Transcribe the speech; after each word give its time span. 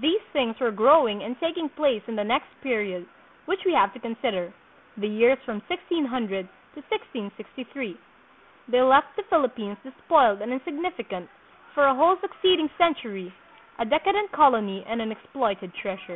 These 0.00 0.20
things 0.32 0.54
were 0.60 0.70
growing 0.70 1.22
and 1.24 1.34
taking 1.40 1.68
place 1.68 2.02
in 2.06 2.14
the 2.16 2.22
next 2.24 2.48
period 2.62 3.06
which 3.46 3.60
we 3.66 3.72
have 3.72 3.92
to 3.94 3.98
consider, 4.00 4.52
the 4.98 5.08
years 5.08 5.38
from 5.46 5.62
1600 5.66 6.44
to 6.74 6.80
1663. 6.92 7.96
They 8.70 8.82
left 8.82 9.16
the 9.16 9.24
Philippines 9.30 9.78
despoiled 9.82 10.42
and 10.42 10.52
insignifi 10.52 11.08
cant 11.08 11.28
for 11.74 11.86
a 11.88 11.94
whole 11.96 12.16
succeeding 12.20 12.68
century, 12.78 13.32
a 13.80 13.84
decadent 13.86 14.30
colony 14.32 14.84
and 14.86 15.00
an 15.02 15.10
exploited 15.10 15.72
treasure. 15.80 16.02